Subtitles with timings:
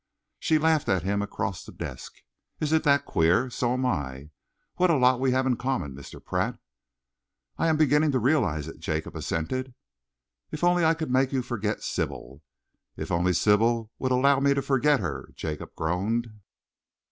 [0.39, 2.23] She laughed at him across the desk.
[2.59, 3.51] "Isn't that queer!
[3.51, 4.31] So am I!
[4.77, 6.19] What a lot we have in common, Mr.
[6.25, 6.57] Pratt!"
[7.59, 9.75] "I am beginning to realise it," Jacob assented.
[10.49, 12.41] "If only I could make you forget Sybil!"
[12.97, 16.29] "If only Sybil would allow me to forget her!" Jacob groaned.